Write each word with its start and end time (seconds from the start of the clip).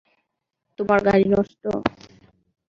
তোমার 0.79 0.99
গাড়ি 1.07 1.25
নষ্ট? 1.33 1.63